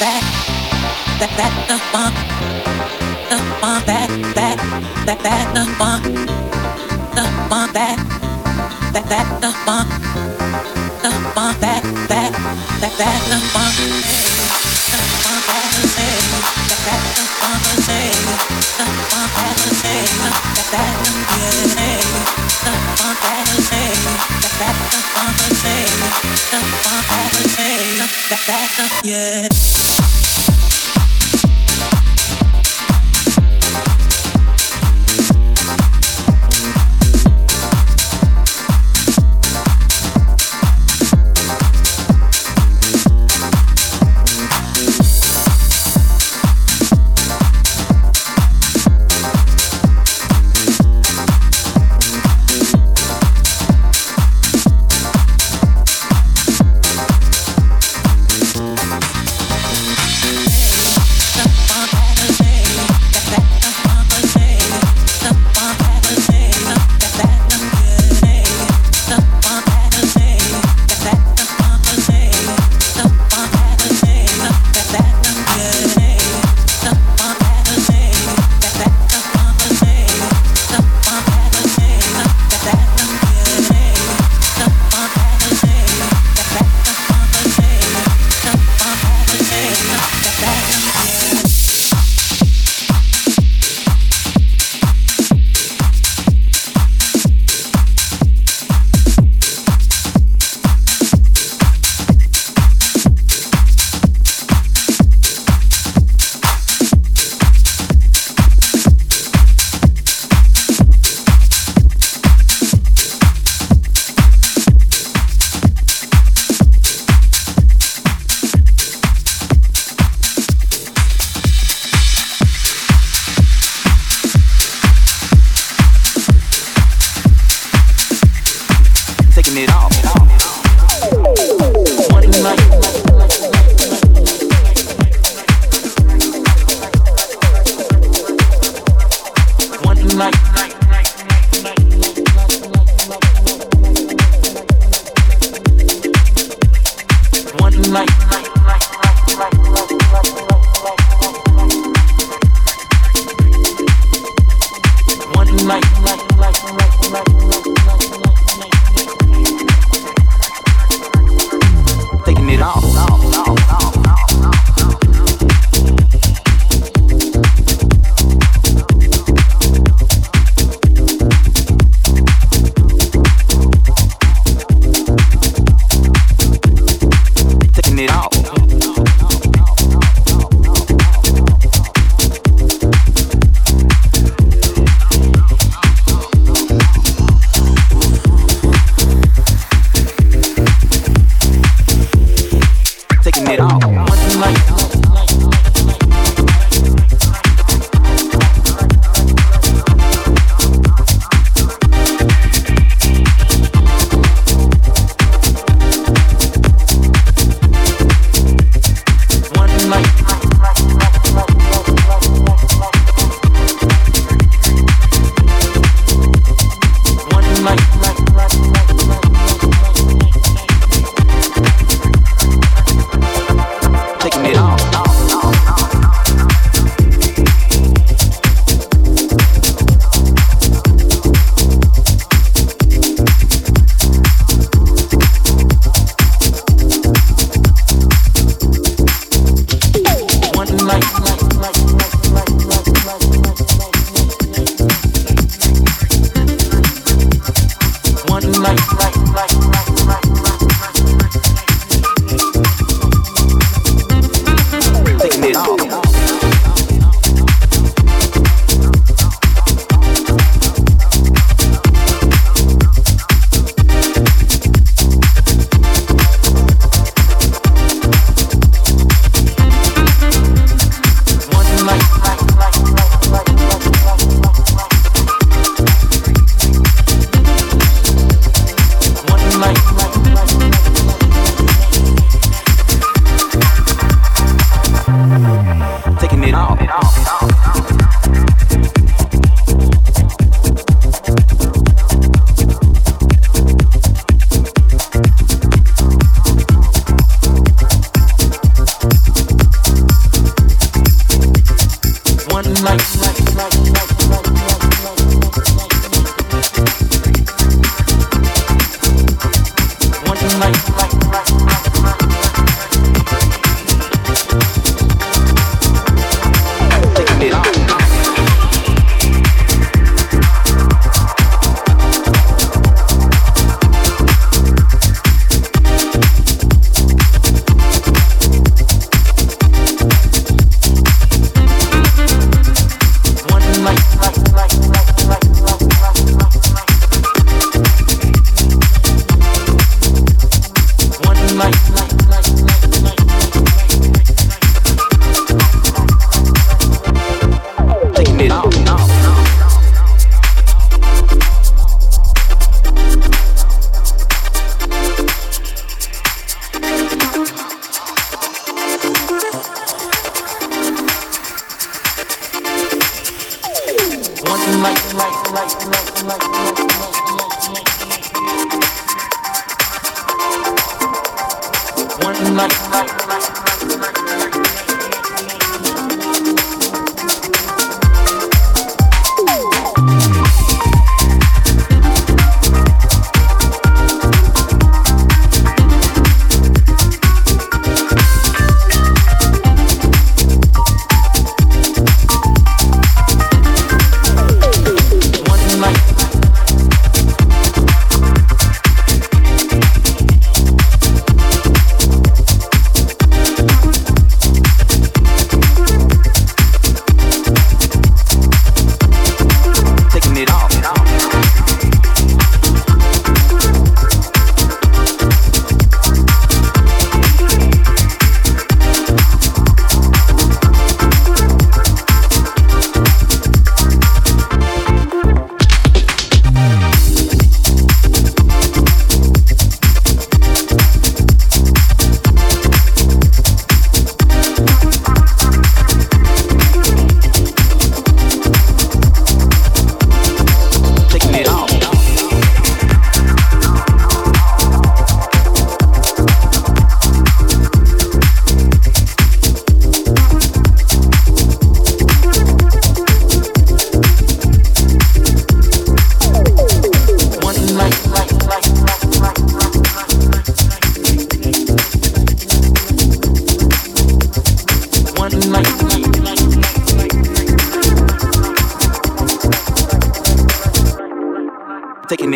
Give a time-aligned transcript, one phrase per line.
[0.00, 0.22] that
[1.20, 2.12] that that the fun
[3.28, 4.58] the fun that that
[5.04, 6.00] that that the fun
[7.16, 7.98] the fun that
[8.94, 9.86] that that the fun
[11.02, 12.32] the fun that that
[12.80, 13.72] that that the fun
[14.90, 15.89] the fun that
[29.02, 29.48] yeah.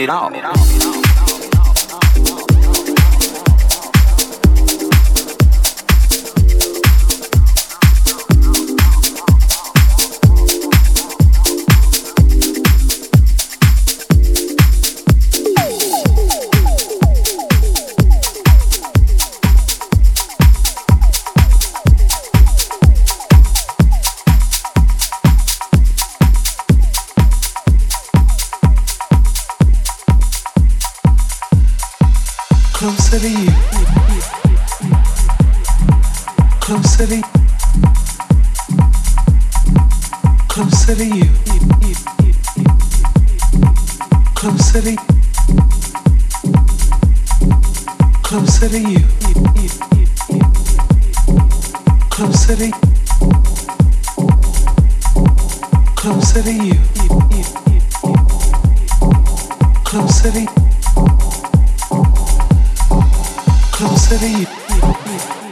[0.05, 0.44] it all.
[63.73, 65.44] Closer to you.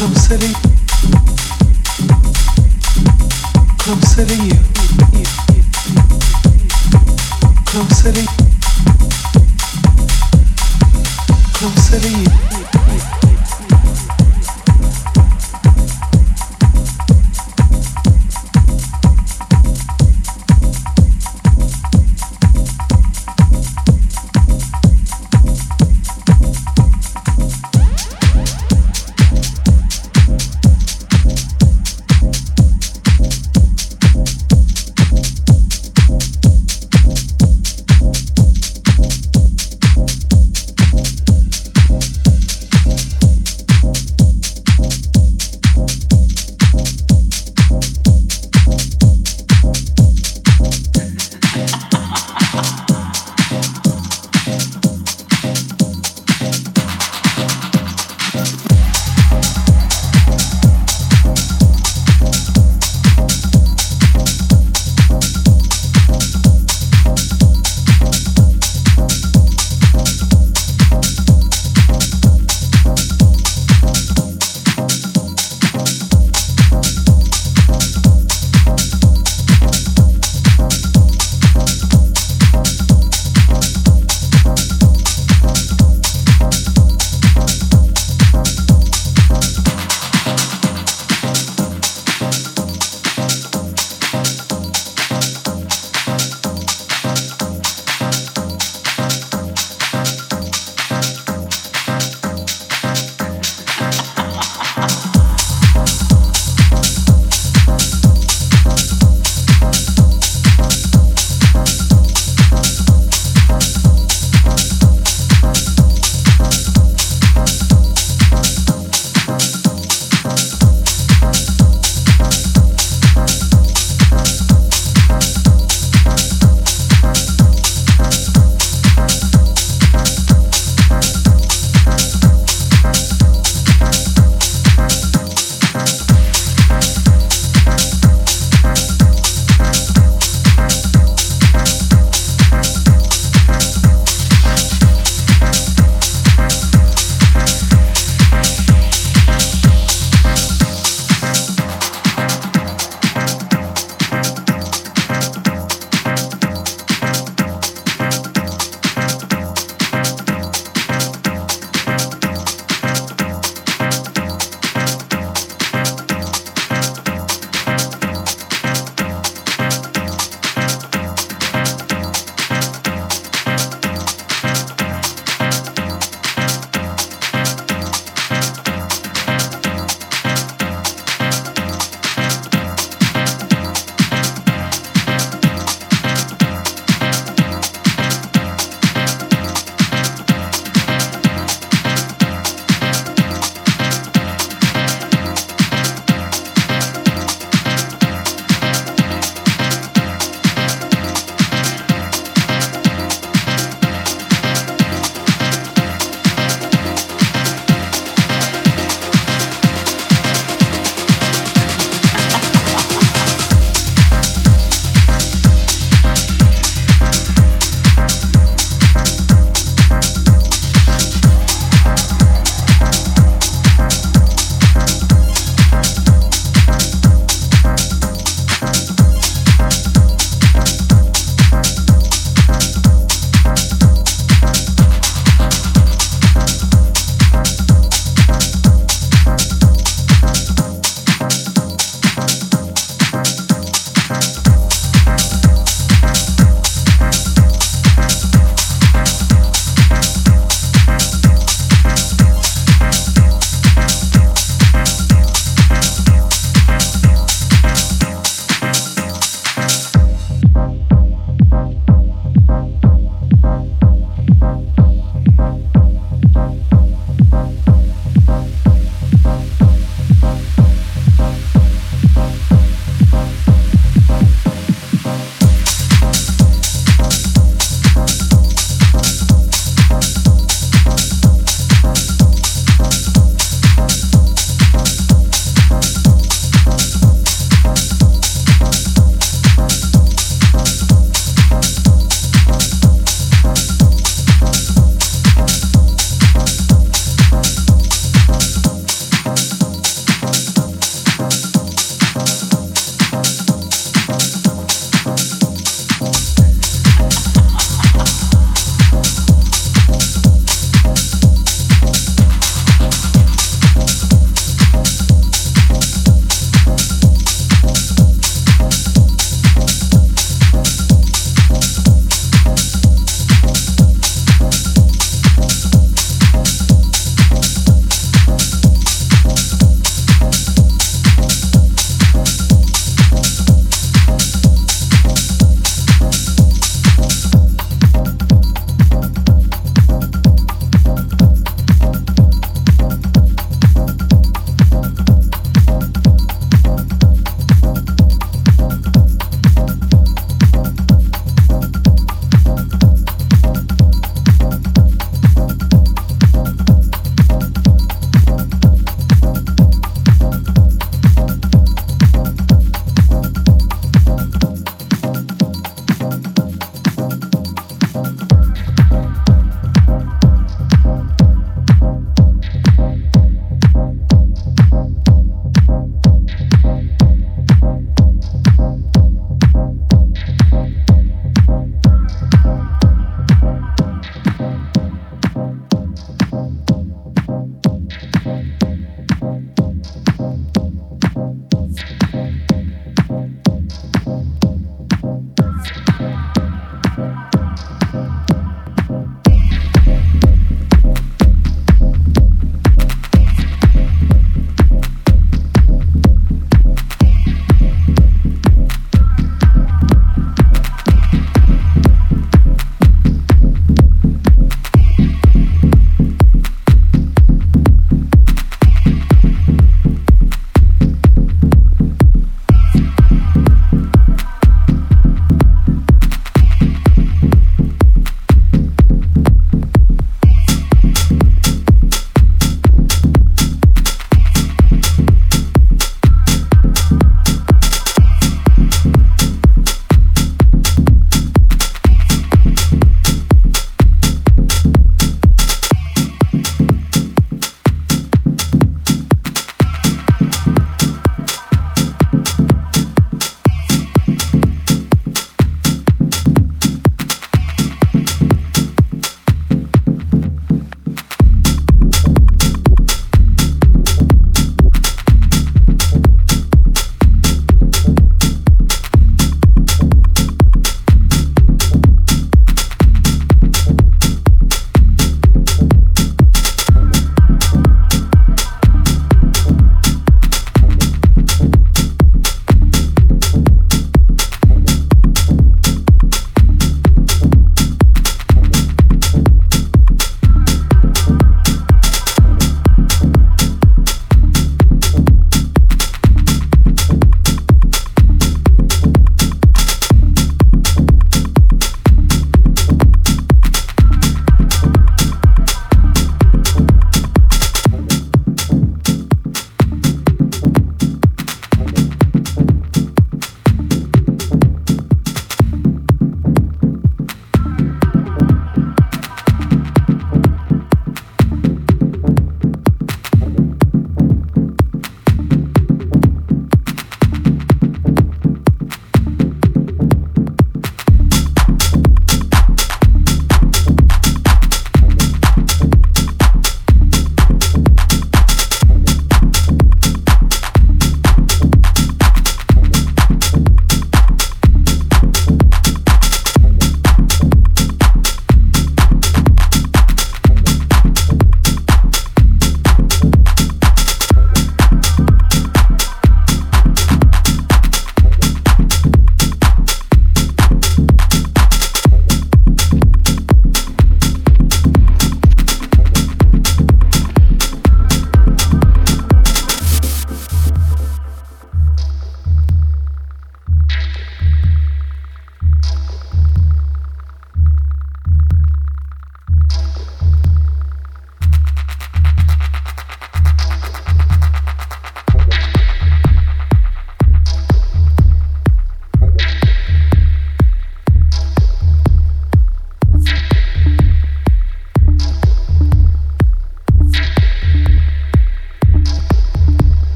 [0.00, 0.46] Closer to
[4.34, 4.56] you.
[7.66, 8.39] Closer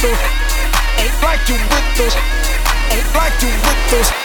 [0.00, 0.18] those.
[0.98, 2.16] Ain't like you with those.
[2.90, 4.19] Ain't like you with those.